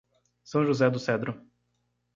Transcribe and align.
São 0.43 0.65
José 0.65 0.89
do 0.89 0.97
Cedro 0.97 1.39